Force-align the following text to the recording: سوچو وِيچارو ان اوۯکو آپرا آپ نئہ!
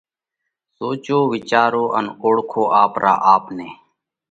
سوچو 0.75 1.17
وِيچارو 1.31 1.85
ان 1.97 2.05
اوۯکو 2.23 2.63
آپرا 2.83 3.13
آپ 3.33 3.43
نئہ! 3.55 3.69